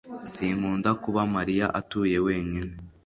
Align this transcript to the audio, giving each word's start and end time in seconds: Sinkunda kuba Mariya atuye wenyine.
Sinkunda 0.33 0.89
kuba 1.03 1.21
Mariya 1.35 1.65
atuye 1.79 2.17
wenyine. 2.25 2.73